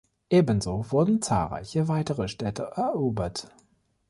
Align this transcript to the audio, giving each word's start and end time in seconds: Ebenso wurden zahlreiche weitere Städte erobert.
Ebenso 0.31 0.91
wurden 0.91 1.21
zahlreiche 1.21 1.87
weitere 1.87 2.27
Städte 2.27 2.71
erobert. 2.75 3.51